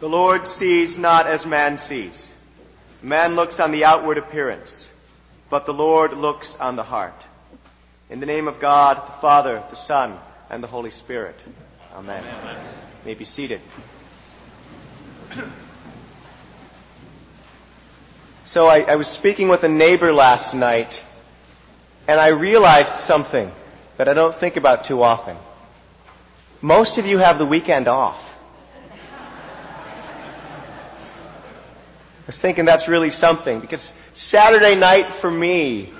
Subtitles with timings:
[0.00, 2.32] The Lord sees not as man sees.
[3.02, 4.88] Man looks on the outward appearance,
[5.50, 7.26] but the Lord looks on the heart.
[8.08, 10.18] In the name of God, the Father, the Son,
[10.48, 11.36] and the Holy Spirit.
[11.94, 12.24] Amen.
[12.24, 12.56] Amen.
[12.64, 13.60] You may be seated.
[18.44, 21.02] So I, I was speaking with a neighbor last night,
[22.08, 23.52] and I realized something
[23.98, 25.36] that I don't think about too often.
[26.62, 28.29] Most of you have the weekend off.
[32.30, 35.92] Was thinking that's really something because Saturday night for me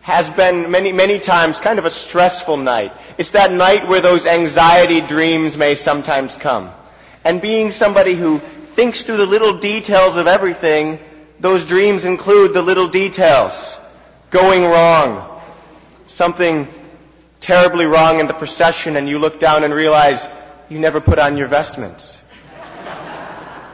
[0.00, 2.92] has been many, many times kind of a stressful night.
[3.18, 6.72] It's that night where those anxiety dreams may sometimes come.
[7.22, 8.40] And being somebody who
[8.74, 10.98] thinks through the little details of everything,
[11.38, 13.78] those dreams include the little details.
[14.30, 15.40] Going wrong.
[16.06, 16.66] Something
[17.38, 20.26] terribly wrong in the procession and you look down and realize
[20.68, 22.19] you never put on your vestments.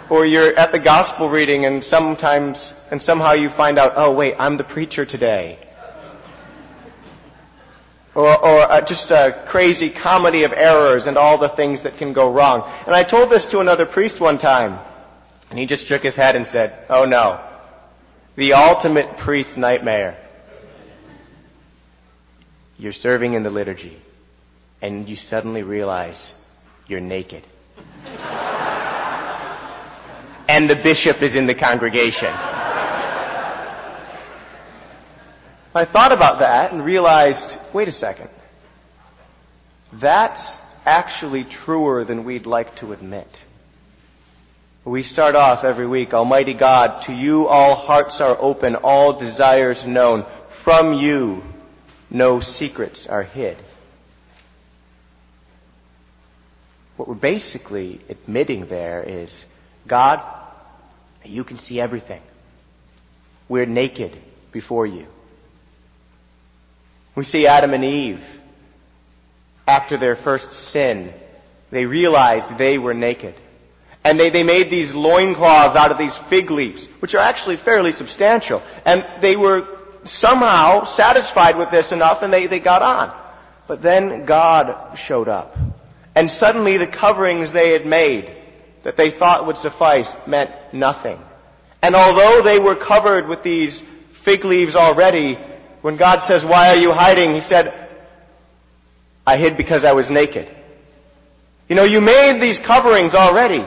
[0.08, 4.36] Or you're at the gospel reading and sometimes, and somehow you find out, oh wait,
[4.38, 5.58] I'm the preacher today.
[8.14, 12.14] Or, or uh, just a crazy comedy of errors and all the things that can
[12.14, 12.70] go wrong.
[12.86, 14.78] And I told this to another priest one time,
[15.50, 17.40] and he just shook his head and said, oh no,
[18.36, 20.16] the ultimate priest nightmare.
[22.78, 24.00] You're serving in the liturgy,
[24.80, 26.34] and you suddenly realize
[26.86, 27.46] you're naked.
[30.56, 32.32] And the bishop is in the congregation.
[35.74, 38.30] I thought about that and realized, wait a second.
[39.92, 43.44] That's actually truer than we'd like to admit.
[44.86, 49.84] We start off every week, Almighty God, to you all hearts are open, all desires
[49.84, 50.24] known.
[50.64, 51.42] From you
[52.08, 53.58] no secrets are hid.
[56.96, 59.44] What we're basically admitting there is,
[59.86, 60.22] God,
[61.28, 62.22] you can see everything.
[63.48, 64.16] We're naked
[64.52, 65.06] before you.
[67.14, 68.24] We see Adam and Eve.
[69.66, 71.12] After their first sin,
[71.70, 73.34] they realized they were naked.
[74.04, 77.90] And they, they made these loincloths out of these fig leaves, which are actually fairly
[77.90, 78.62] substantial.
[78.84, 79.66] And they were
[80.04, 83.12] somehow satisfied with this enough and they, they got on.
[83.66, 85.56] But then God showed up.
[86.14, 88.35] And suddenly the coverings they had made
[88.86, 91.18] that they thought would suffice meant nothing.
[91.82, 93.80] And although they were covered with these
[94.22, 95.34] fig leaves already,
[95.82, 97.34] when God says, why are you hiding?
[97.34, 97.74] He said,
[99.26, 100.48] I hid because I was naked.
[101.68, 103.64] You know, you made these coverings already.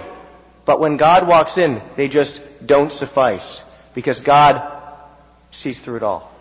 [0.64, 3.62] But when God walks in, they just don't suffice
[3.94, 4.82] because God
[5.52, 6.34] sees through it all.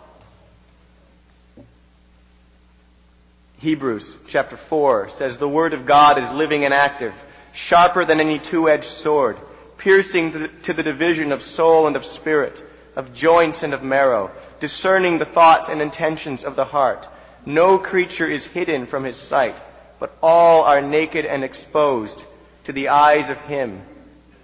[3.57, 7.13] Hebrews chapter 4 says the word of God is living and active,
[7.53, 9.37] sharper than any two-edged sword,
[9.77, 12.63] piercing to the division of soul and of spirit,
[12.95, 17.07] of joints and of marrow, discerning the thoughts and intentions of the heart.
[17.45, 19.55] No creature is hidden from his sight,
[19.99, 22.23] but all are naked and exposed
[22.65, 23.81] to the eyes of him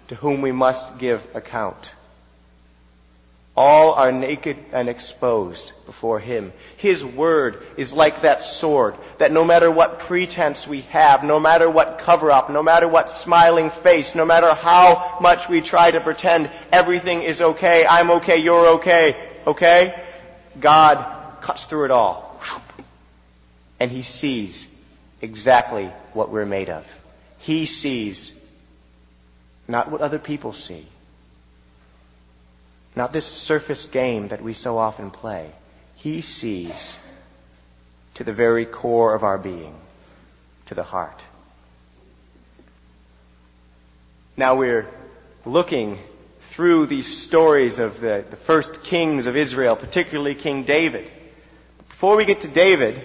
[0.08, 1.92] to whom we must give account.
[3.58, 6.52] All are naked and exposed before Him.
[6.76, 11.70] His word is like that sword that no matter what pretense we have, no matter
[11.70, 16.02] what cover up, no matter what smiling face, no matter how much we try to
[16.02, 20.04] pretend everything is okay, I'm okay, you're okay, okay?
[20.60, 22.42] God cuts through it all.
[23.80, 24.68] And He sees
[25.22, 26.86] exactly what we're made of.
[27.38, 28.38] He sees
[29.66, 30.86] not what other people see.
[32.96, 35.52] Not this surface game that we so often play.
[35.96, 36.98] He sees
[38.16, 39.76] to the very core of our being,
[40.68, 41.22] to the heart.
[44.38, 44.88] Now we're
[45.46, 46.00] looking
[46.52, 51.12] through these stories of the, the first kings of Israel, particularly King David.
[51.90, 53.02] Before we get to David,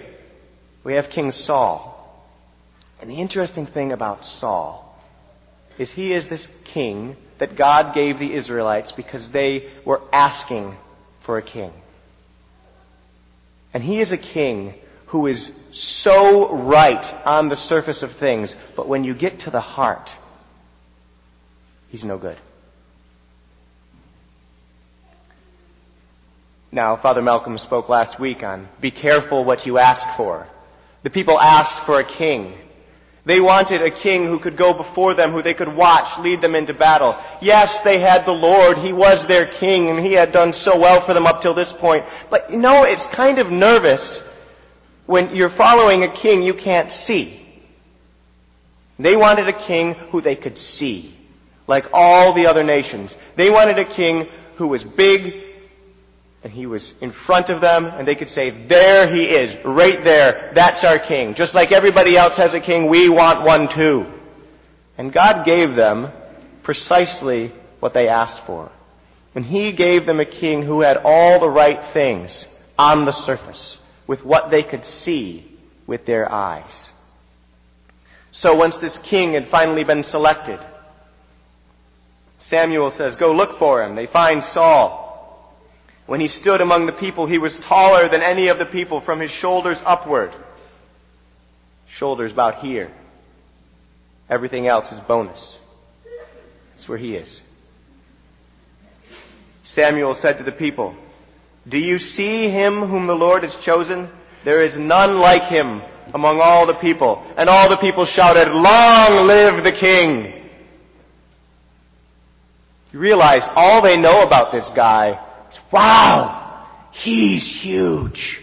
[0.85, 1.97] we have King Saul.
[3.01, 4.90] And the interesting thing about Saul
[5.81, 10.75] is he is this king that God gave the Israelites because they were asking
[11.21, 11.73] for a king.
[13.73, 14.75] And he is a king
[15.07, 19.59] who is so right on the surface of things, but when you get to the
[19.59, 20.15] heart,
[21.89, 22.37] he's no good.
[26.71, 30.45] Now, Father Malcolm spoke last week on be careful what you ask for.
[31.01, 32.55] The people asked for a king.
[33.23, 36.55] They wanted a king who could go before them, who they could watch, lead them
[36.55, 37.15] into battle.
[37.39, 38.79] Yes, they had the Lord.
[38.79, 41.71] He was their king, and he had done so well for them up till this
[41.71, 42.03] point.
[42.31, 44.27] But you know, it's kind of nervous
[45.05, 47.37] when you're following a king you can't see.
[48.97, 51.13] They wanted a king who they could see,
[51.67, 53.15] like all the other nations.
[53.35, 55.43] They wanted a king who was big,
[56.43, 60.03] and he was in front of them, and they could say, there he is, right
[60.03, 61.35] there, that's our king.
[61.35, 64.07] Just like everybody else has a king, we want one too.
[64.97, 66.11] And God gave them
[66.63, 68.71] precisely what they asked for.
[69.35, 72.47] And he gave them a king who had all the right things
[72.77, 73.77] on the surface,
[74.07, 75.45] with what they could see
[75.85, 76.91] with their eyes.
[78.31, 80.59] So once this king had finally been selected,
[82.39, 83.95] Samuel says, go look for him.
[83.95, 85.00] They find Saul.
[86.05, 89.19] When he stood among the people, he was taller than any of the people from
[89.19, 90.33] his shoulders upward.
[91.87, 92.91] Shoulders about here.
[94.29, 95.59] Everything else is bonus.
[96.71, 97.41] That's where he is.
[99.63, 100.95] Samuel said to the people,
[101.67, 104.09] Do you see him whom the Lord has chosen?
[104.43, 105.81] There is none like him
[106.13, 107.23] among all the people.
[107.37, 110.33] And all the people shouted, Long live the king!
[112.91, 115.19] You realize all they know about this guy
[115.71, 118.41] wow, he's huge.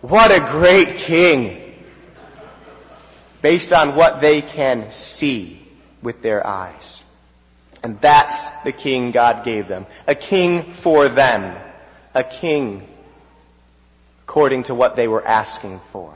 [0.00, 1.58] What a great king.
[3.40, 5.60] Based on what they can see
[6.02, 7.02] with their eyes.
[7.82, 9.86] And that's the king God gave them.
[10.06, 11.56] A king for them.
[12.14, 12.86] A king
[14.32, 16.14] according to what they were asking for.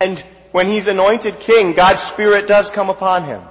[0.00, 0.18] And
[0.50, 3.42] when he's anointed king, God's Spirit does come upon him.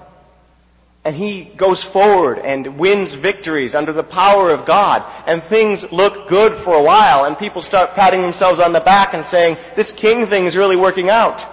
[1.07, 5.05] And he goes forward and wins victories under the power of God.
[5.25, 7.23] And things look good for a while.
[7.23, 10.75] And people start patting themselves on the back and saying, this king thing is really
[10.75, 11.45] working out.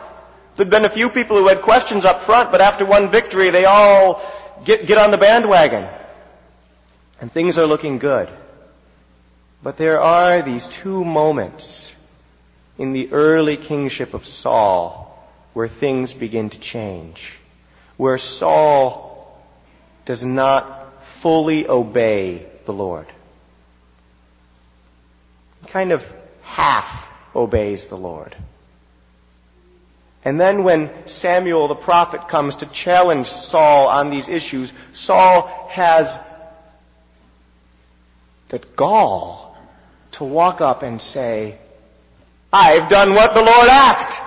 [0.57, 3.65] There'd been a few people who had questions up front, but after one victory, they
[3.65, 4.21] all
[4.65, 5.89] get, get on the bandwagon.
[7.21, 8.29] And things are looking good.
[9.63, 11.95] But there are these two moments
[12.77, 15.17] in the early kingship of Saul
[15.53, 17.39] where things begin to change.
[17.97, 19.14] Where Saul
[20.05, 23.07] does not fully obey the Lord.
[25.69, 26.05] Kind of
[26.43, 28.37] half obeys the Lord.
[30.25, 36.19] And then when Samuel the prophet comes to challenge Saul on these issues, Saul has
[38.49, 39.57] the gall
[40.13, 41.59] to walk up and say,
[42.53, 44.21] I've done what the Lord asked.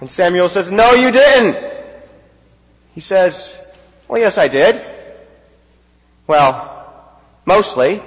[0.00, 1.72] And Samuel says, no you didn't.
[2.94, 3.58] He says,
[4.08, 4.91] well yes I did.
[6.26, 8.00] Well, mostly.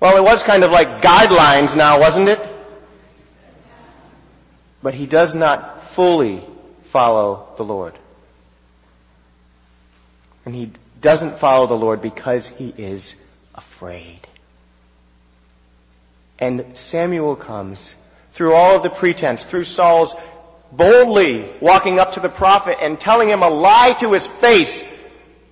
[0.00, 2.40] Well, it was kind of like guidelines now, wasn't it?
[4.82, 6.42] But he does not fully
[6.90, 7.98] follow the Lord.
[10.44, 13.14] And he doesn't follow the Lord because he is
[13.54, 14.26] afraid.
[16.38, 17.94] And Samuel comes
[18.32, 20.16] through all of the pretense, through Saul's
[20.72, 24.82] boldly walking up to the prophet and telling him a lie to his face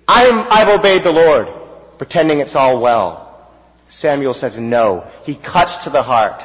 [0.07, 1.47] I'm, I've obeyed the Lord,
[1.97, 3.49] pretending it's all well.
[3.89, 5.07] Samuel says no.
[5.23, 6.43] He cuts to the heart.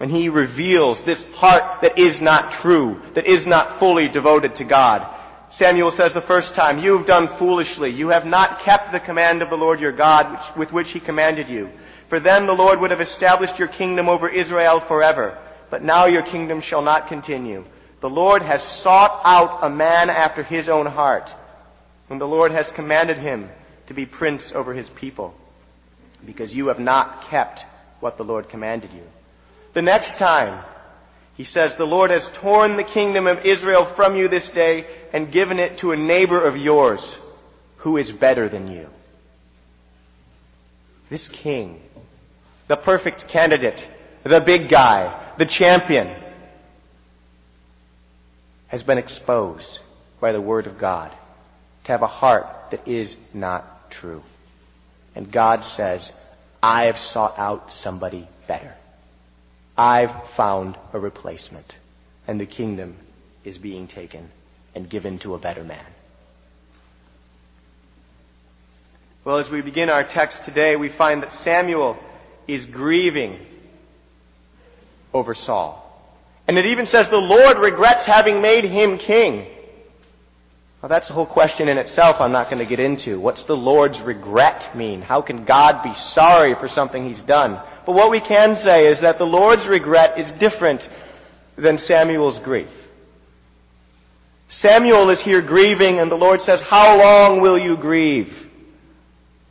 [0.00, 4.64] And he reveals this heart that is not true, that is not fully devoted to
[4.64, 5.06] God.
[5.50, 7.90] Samuel says the first time, you have done foolishly.
[7.90, 11.00] You have not kept the command of the Lord your God which, with which he
[11.00, 11.70] commanded you.
[12.08, 15.38] For then the Lord would have established your kingdom over Israel forever.
[15.70, 17.64] But now your kingdom shall not continue.
[18.00, 21.32] The Lord has sought out a man after his own heart
[22.14, 23.50] whom the Lord has commanded him
[23.88, 25.34] to be prince over his people,
[26.24, 27.64] because you have not kept
[27.98, 29.02] what the Lord commanded you.
[29.72, 30.62] The next time,
[31.36, 35.32] he says, the Lord has torn the kingdom of Israel from you this day and
[35.32, 37.18] given it to a neighbor of yours
[37.78, 38.88] who is better than you.
[41.10, 41.82] This king,
[42.68, 43.84] the perfect candidate,
[44.22, 46.14] the big guy, the champion,
[48.68, 49.80] has been exposed
[50.20, 51.10] by the word of God
[51.84, 54.22] to have a heart that is not true.
[55.14, 56.12] And God says,
[56.62, 58.74] I have sought out somebody better.
[59.76, 61.76] I've found a replacement.
[62.26, 62.96] And the kingdom
[63.44, 64.30] is being taken
[64.74, 65.84] and given to a better man.
[69.24, 71.96] Well, as we begin our text today, we find that Samuel
[72.46, 73.38] is grieving
[75.12, 75.80] over Saul.
[76.46, 79.46] And it even says the Lord regrets having made him king.
[80.84, 83.18] Well, that's a whole question in itself I'm not going to get into.
[83.18, 85.00] What's the Lord's regret mean?
[85.00, 87.58] How can God be sorry for something he's done?
[87.86, 90.90] But what we can say is that the Lord's regret is different
[91.56, 92.68] than Samuel's grief.
[94.50, 98.50] Samuel is here grieving and the Lord says, how long will you grieve?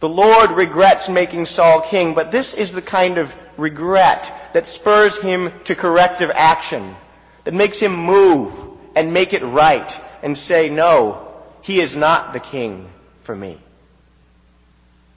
[0.01, 5.17] The Lord regrets making Saul king, but this is the kind of regret that spurs
[5.17, 6.95] him to corrective action,
[7.43, 8.53] that makes him move
[8.95, 11.27] and make it right and say, no,
[11.61, 12.89] he is not the king
[13.23, 13.59] for me.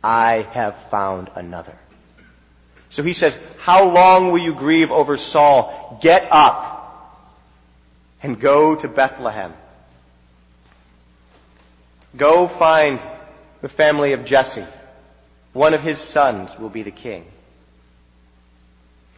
[0.02, 1.76] I have found another.
[2.90, 5.98] So he says, How long will you grieve over Saul?
[6.00, 7.22] Get up
[8.22, 9.52] and go to Bethlehem.
[12.16, 13.00] Go find
[13.60, 14.64] the family of Jesse.
[15.52, 17.24] One of his sons will be the king.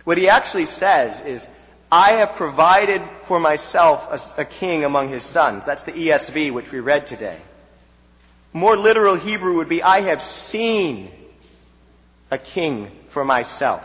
[0.05, 1.47] What he actually says is,
[1.91, 5.65] I have provided for myself a, a, king among his sons.
[5.65, 7.39] That's the ESV which we read today.
[8.53, 11.11] More literal Hebrew would be, I have seen
[12.31, 13.83] a king for myself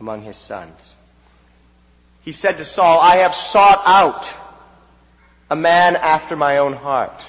[0.00, 0.94] among his sons.
[2.22, 4.26] He said to Saul, I have sought out
[5.50, 7.22] a man after my own heart.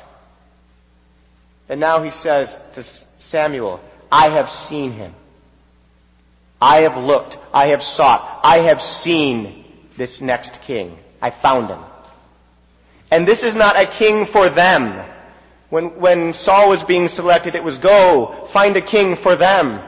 [1.70, 3.82] And now he says to Samuel,
[4.12, 5.14] I have seen him.
[6.62, 7.38] I have looked.
[7.54, 8.40] I have sought.
[8.44, 10.98] I have seen this next king.
[11.22, 11.84] I found him.
[13.12, 15.06] And this is not a king for them.
[15.70, 19.82] When, when Saul was being selected, it was go, find a king for them.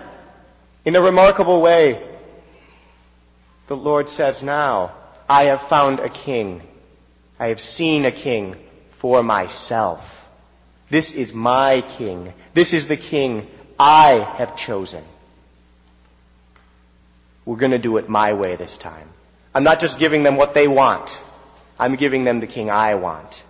[0.86, 2.06] In a remarkable way,
[3.68, 4.96] the Lord says now,
[5.28, 6.62] I have found a king.
[7.40, 8.56] I have seen a king
[8.98, 10.02] for myself.
[10.90, 12.34] This is my king.
[12.54, 13.48] This is the king
[13.80, 15.04] I have chosen.
[17.46, 19.08] We're going to do it my way this time.
[19.54, 21.20] I'm not just giving them what they want.
[21.80, 23.44] I'm giving them the king I want.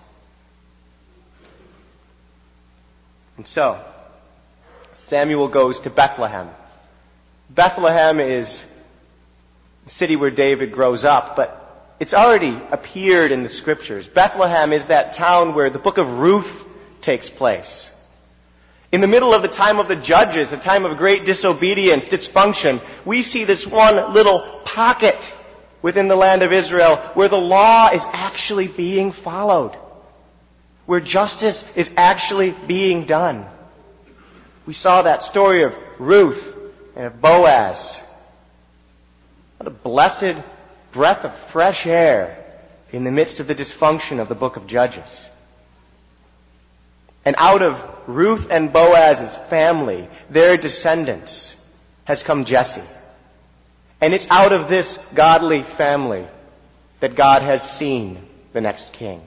[3.38, 3.84] And so,
[4.94, 6.50] Samuel goes to Bethlehem.
[7.50, 8.64] Bethlehem is
[9.86, 14.08] the city where David grows up, but it's already appeared in the scriptures.
[14.08, 16.66] Bethlehem is that town where the book of Ruth
[17.02, 17.96] takes place.
[18.92, 22.82] In the middle of the time of the judges, a time of great disobedience, dysfunction,
[23.06, 25.34] we see this one little pocket
[25.82, 29.76] within the land of Israel where the law is actually being followed.
[30.88, 33.46] Where justice is actually being done.
[34.66, 36.58] We saw that story of Ruth
[36.96, 38.02] and of Boaz.
[39.58, 40.36] What a blessed
[40.92, 42.44] breath of fresh air
[42.92, 45.30] in the midst of the dysfunction of the book of Judges.
[47.30, 51.56] And out of Ruth and Boaz's family, their descendants,
[52.06, 52.82] has come Jesse.
[54.02, 56.26] And it's out of this godly family
[57.02, 58.18] that God has seen
[58.52, 59.22] the next king.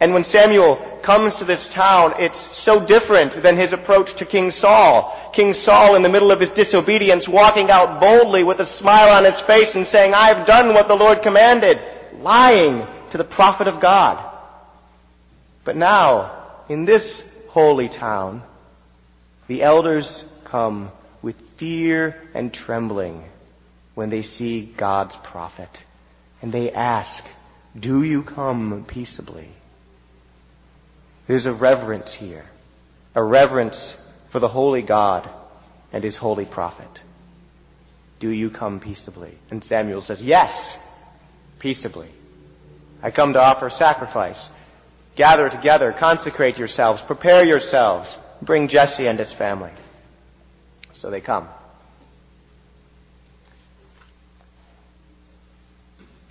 [0.00, 4.50] And when Samuel comes to this town, it's so different than his approach to King
[4.50, 5.16] Saul.
[5.32, 9.24] King Saul, in the middle of his disobedience, walking out boldly with a smile on
[9.24, 11.78] his face and saying, I've done what the Lord commanded,
[12.18, 14.18] lying to the prophet of God.
[15.64, 16.37] But now,
[16.68, 18.42] in this holy town,
[19.46, 20.90] the elders come
[21.22, 23.24] with fear and trembling
[23.94, 25.84] when they see God's prophet.
[26.42, 27.26] And they ask,
[27.78, 29.48] Do you come peaceably?
[31.26, 32.44] There's a reverence here,
[33.14, 33.96] a reverence
[34.30, 35.28] for the holy God
[35.92, 37.00] and his holy prophet.
[38.20, 39.36] Do you come peaceably?
[39.50, 40.76] And Samuel says, Yes,
[41.58, 42.08] peaceably.
[43.02, 44.50] I come to offer sacrifice.
[45.18, 49.72] Gather together, consecrate yourselves, prepare yourselves, bring Jesse and his family.
[50.92, 51.48] So they come.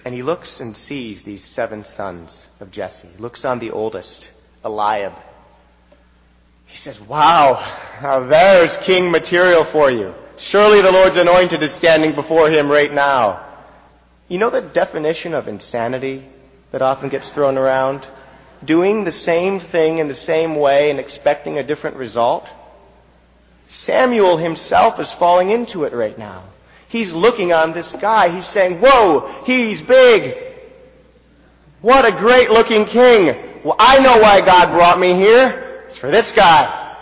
[0.06, 3.10] And he looks and sees these seven sons of Jesse.
[3.10, 4.30] He looks on the oldest,
[4.64, 5.22] Eliab.
[6.68, 7.56] He says, Wow,
[8.02, 10.14] now there's king material for you.
[10.38, 13.46] Surely the Lord's anointed is standing before him right now.
[14.30, 16.26] You know the definition of insanity
[16.72, 18.08] that often gets thrown around?
[18.64, 22.50] Doing the same thing in the same way and expecting a different result?
[23.68, 26.44] Samuel himself is falling into it right now.
[26.88, 28.30] He's looking on this guy.
[28.30, 30.56] He's saying, Whoa, he's big.
[31.82, 33.36] What a great looking king.
[33.64, 35.84] Well, I know why God brought me here.
[35.88, 36.96] It's for this guy.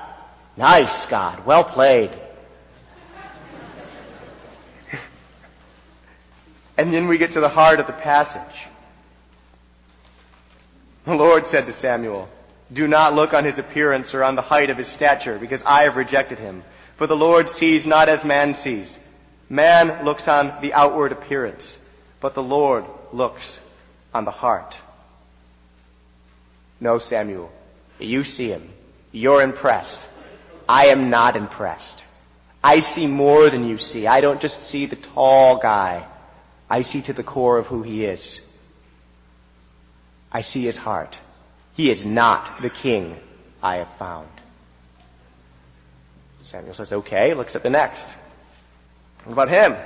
[0.57, 1.45] Nice, God.
[1.45, 2.11] Well played.
[6.77, 8.67] and then we get to the heart of the passage.
[11.05, 12.27] The Lord said to Samuel,
[12.73, 15.83] Do not look on his appearance or on the height of his stature, because I
[15.83, 16.63] have rejected him.
[16.97, 18.97] For the Lord sees not as man sees.
[19.47, 21.77] Man looks on the outward appearance,
[22.19, 23.59] but the Lord looks
[24.13, 24.79] on the heart.
[26.79, 27.51] No, Samuel,
[27.99, 28.67] you see him.
[29.11, 30.01] You're impressed.
[30.67, 32.03] I am not impressed.
[32.63, 34.07] I see more than you see.
[34.07, 36.07] I don't just see the tall guy.
[36.67, 38.39] I see to the core of who he is.
[40.35, 41.17] I see his heart.
[41.77, 43.15] He is not the king
[43.63, 44.27] I have found.
[46.41, 48.05] Samuel says, okay, looks at the next.
[49.23, 49.77] What about him?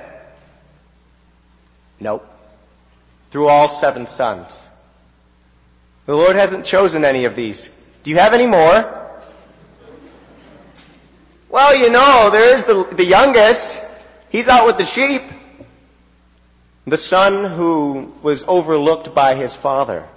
[2.00, 2.26] Nope.
[3.30, 4.60] Through all seven sons.
[6.06, 7.70] The Lord hasn't chosen any of these
[8.02, 9.08] Do you have any more?
[11.48, 13.80] Well, you know, there is the, the youngest.
[14.30, 15.22] He's out with the sheep.
[16.88, 20.08] The son who was overlooked by his father.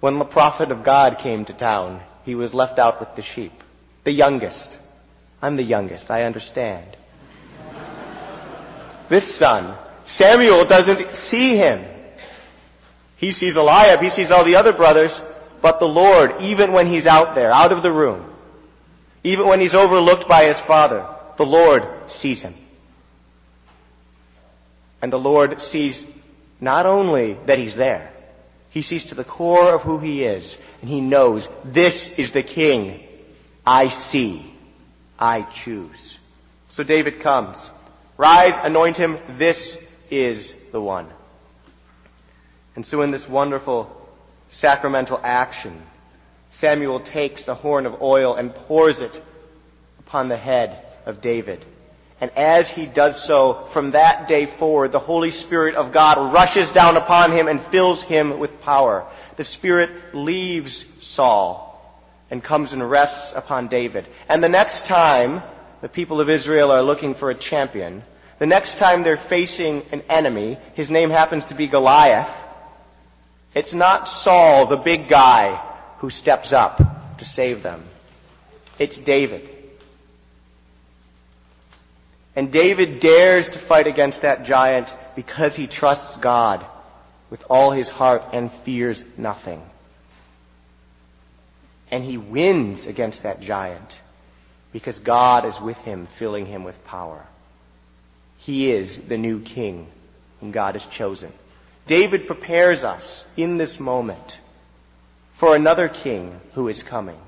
[0.00, 3.52] When the prophet of God came to town, he was left out with the sheep.
[4.04, 4.78] The youngest.
[5.40, 6.96] I'm the youngest, I understand.
[9.08, 11.84] this son, Samuel doesn't see him.
[13.16, 15.20] He sees Eliab, he sees all the other brothers,
[15.62, 18.24] but the Lord, even when he's out there, out of the room,
[19.24, 22.54] even when he's overlooked by his father, the Lord sees him.
[25.02, 26.04] And the Lord sees
[26.60, 28.12] not only that he's there,
[28.76, 32.42] he sees to the core of who he is, and he knows this is the
[32.42, 33.02] king
[33.66, 34.44] I see,
[35.18, 36.18] I choose.
[36.68, 37.70] So David comes.
[38.18, 41.08] Rise, anoint him, this is the one.
[42.74, 43.90] And so in this wonderful
[44.48, 45.74] sacramental action,
[46.50, 49.22] Samuel takes a horn of oil and pours it
[50.00, 51.64] upon the head of David.
[52.20, 56.70] And as he does so, from that day forward, the Holy Spirit of God rushes
[56.70, 59.06] down upon him and fills him with power.
[59.36, 61.64] The Spirit leaves Saul
[62.30, 64.06] and comes and rests upon David.
[64.28, 65.42] And the next time
[65.82, 68.02] the people of Israel are looking for a champion,
[68.38, 72.30] the next time they're facing an enemy, his name happens to be Goliath,
[73.54, 75.56] it's not Saul, the big guy,
[75.98, 76.78] who steps up
[77.16, 77.82] to save them.
[78.78, 79.55] It's David.
[82.36, 86.64] And David dares to fight against that giant because he trusts God
[87.30, 89.62] with all his heart and fears nothing.
[91.90, 93.98] And he wins against that giant
[94.70, 97.24] because God is with him, filling him with power.
[98.36, 99.86] He is the new king
[100.40, 101.32] whom God has chosen.
[101.86, 104.38] David prepares us in this moment
[105.36, 107.18] for another king who is coming,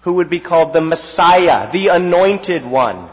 [0.00, 3.08] who would be called the Messiah, the anointed one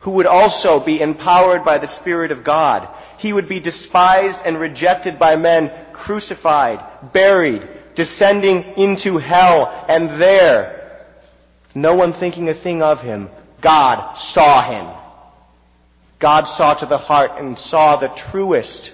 [0.00, 2.88] who would also be empowered by the Spirit of God.
[3.18, 6.80] He would be despised and rejected by men, crucified,
[7.12, 10.78] buried, descending into hell, and there,
[11.74, 13.28] no one thinking a thing of him,
[13.60, 14.86] God saw him.
[16.18, 18.92] God saw to the heart and saw the truest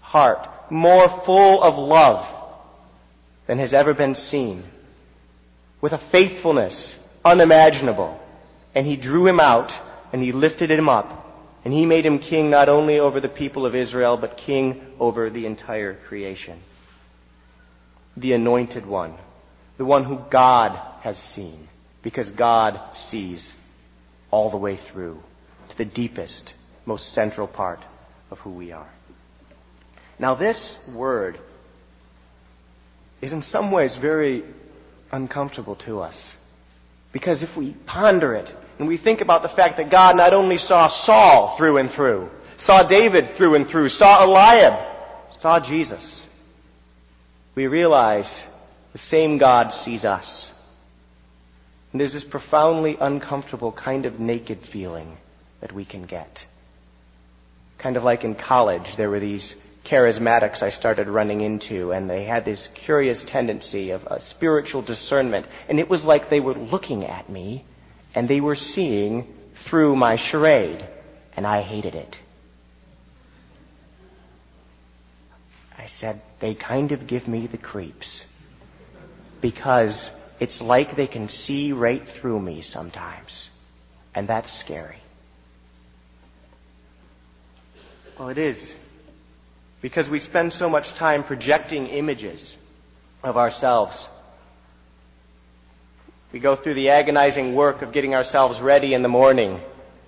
[0.00, 2.28] heart, more full of love
[3.46, 4.64] than has ever been seen,
[5.80, 8.20] with a faithfulness unimaginable.
[8.74, 9.78] And he drew him out
[10.12, 11.24] and he lifted him up,
[11.64, 15.30] and he made him king not only over the people of Israel, but king over
[15.30, 16.58] the entire creation.
[18.16, 19.14] The anointed one,
[19.76, 21.68] the one who God has seen,
[22.02, 23.54] because God sees
[24.30, 25.22] all the way through
[25.70, 27.80] to the deepest, most central part
[28.30, 28.88] of who we are.
[30.18, 31.38] Now, this word
[33.20, 34.44] is in some ways very
[35.12, 36.34] uncomfortable to us.
[37.12, 40.56] Because if we ponder it and we think about the fact that God not only
[40.56, 44.74] saw Saul through and through, saw David through and through, saw Eliab,
[45.40, 46.26] saw Jesus,
[47.54, 48.44] we realize
[48.92, 50.52] the same God sees us.
[51.92, 55.16] And there's this profoundly uncomfortable kind of naked feeling
[55.60, 56.44] that we can get.
[57.78, 62.24] Kind of like in college, there were these charismatics I started running into, and they
[62.24, 65.46] had this curious tendency of spiritual discernment.
[65.68, 67.64] And it was like they were looking at me,
[68.16, 70.84] and they were seeing through my charade,
[71.36, 72.18] and I hated it.
[75.78, 78.24] I said, they kind of give me the creeps.
[79.42, 83.50] Because it's like they can see right through me sometimes.
[84.14, 84.96] And that's scary.
[88.18, 88.74] Well, it is
[89.82, 92.56] because we spend so much time projecting images
[93.22, 94.08] of ourselves.
[96.36, 99.58] We go through the agonizing work of getting ourselves ready in the morning,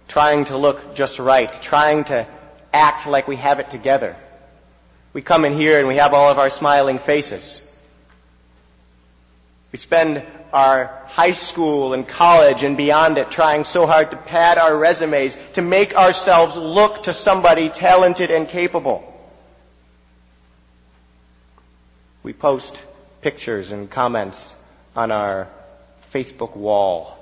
[0.09, 2.27] trying to look just right, trying to
[2.71, 4.15] act like we have it together.
[5.15, 7.63] We come in here and we have all of our smiling faces.
[9.73, 14.59] We spend our high school and college and beyond it trying so hard to pad
[14.59, 19.03] our resumes to make ourselves look to somebody talented and capable.
[22.23, 22.83] We post
[23.23, 24.55] pictures and comments
[24.95, 25.49] on our
[26.13, 27.17] Facebook wall,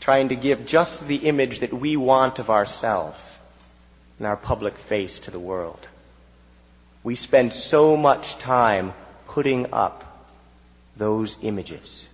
[0.00, 3.36] trying to give just the image that we want of ourselves
[4.18, 5.86] and our public face to the world.
[7.02, 8.92] We spend so much time
[9.26, 10.04] putting up
[10.96, 12.06] those images.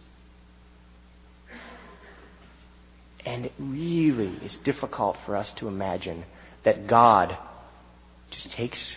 [3.27, 6.25] And it really is difficult for us to imagine
[6.63, 7.37] that God
[8.31, 8.97] just takes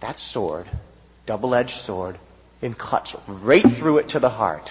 [0.00, 0.68] that sword
[1.26, 2.16] double edged sword,
[2.62, 4.70] and cuts right through it to the heart.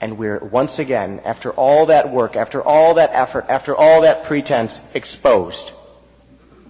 [0.00, 4.24] And we're once again, after all that work, after all that effort, after all that
[4.24, 5.72] pretense, exposed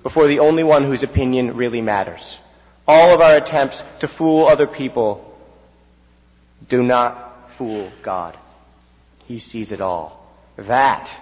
[0.03, 2.39] before the only one whose opinion really matters.
[2.87, 5.25] All of our attempts to fool other people
[6.69, 8.37] do not fool God.
[9.27, 10.27] He sees it all.
[10.57, 11.15] That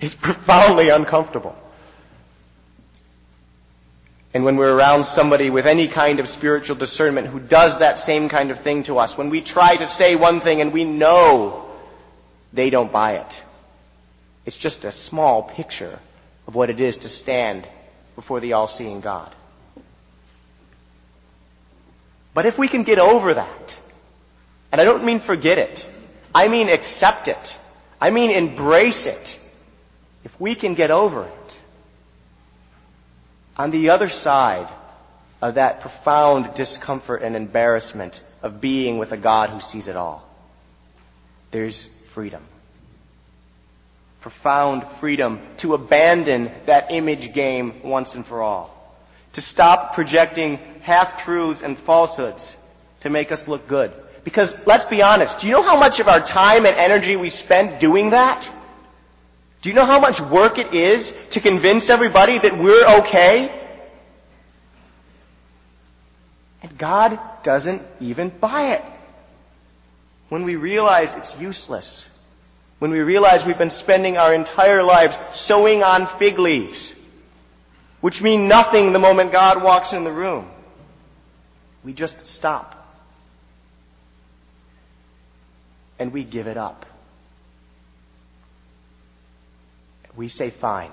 [0.00, 1.56] is profoundly uncomfortable.
[4.38, 8.28] And when we're around somebody with any kind of spiritual discernment who does that same
[8.28, 11.68] kind of thing to us, when we try to say one thing and we know
[12.52, 13.42] they don't buy it,
[14.46, 15.98] it's just a small picture
[16.46, 17.66] of what it is to stand
[18.14, 19.34] before the all-seeing God.
[22.32, 23.76] But if we can get over that,
[24.70, 25.84] and I don't mean forget it,
[26.32, 27.56] I mean accept it,
[28.00, 29.36] I mean embrace it,
[30.22, 31.57] if we can get over it,
[33.58, 34.68] on the other side
[35.42, 40.26] of that profound discomfort and embarrassment of being with a God who sees it all,
[41.50, 42.42] there's freedom.
[44.20, 48.74] Profound freedom to abandon that image game once and for all.
[49.34, 52.56] To stop projecting half truths and falsehoods
[53.00, 53.92] to make us look good.
[54.24, 57.30] Because let's be honest, do you know how much of our time and energy we
[57.30, 58.48] spend doing that?
[59.62, 63.52] Do you know how much work it is to convince everybody that we're okay?
[66.62, 68.82] And God doesn't even buy it.
[70.28, 72.14] When we realize it's useless.
[72.78, 76.94] When we realize we've been spending our entire lives sewing on fig leaves,
[78.00, 80.48] which mean nothing the moment God walks in the room.
[81.82, 82.74] We just stop.
[85.98, 86.86] And we give it up.
[90.18, 90.90] We say, fine.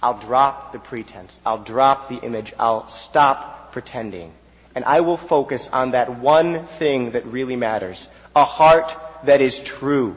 [0.00, 1.40] I'll drop the pretense.
[1.44, 2.52] I'll drop the image.
[2.60, 4.32] I'll stop pretending.
[4.76, 8.08] And I will focus on that one thing that really matters.
[8.36, 10.14] A heart that is true.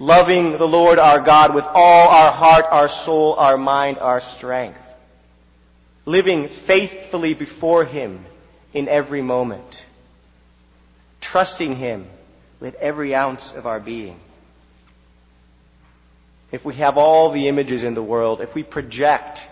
[0.00, 4.80] Loving the Lord our God with all our heart, our soul, our mind, our strength.
[6.06, 8.24] Living faithfully before Him
[8.72, 9.84] in every moment.
[11.20, 12.08] Trusting Him
[12.58, 14.18] with every ounce of our being.
[16.54, 19.44] If we have all the images in the world, if we project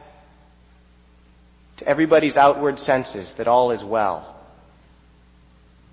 [1.78, 4.36] to everybody's outward senses that all is well,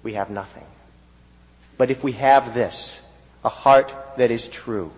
[0.04, 0.68] we have nothing.
[1.80, 3.02] But if we have this,
[3.44, 4.92] a heart that is true,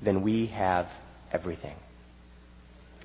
[0.00, 0.88] then we have
[1.32, 1.74] everything.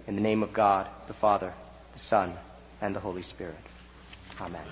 [0.06, 1.52] In the name of God, the Father,
[1.94, 2.32] the Son,
[2.80, 3.56] and the Holy Spirit.
[4.40, 4.68] Amen.